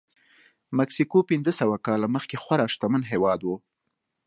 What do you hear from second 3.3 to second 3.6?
و.